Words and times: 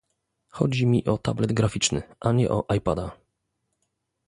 Chodzi 0.59 0.87
mi 0.93 1.03
o 1.07 1.17
tablet 1.17 1.53
graficzny, 1.53 2.01
a 2.21 2.31
nie 2.31 2.49
o 2.49 2.65
iPada. 2.75 3.17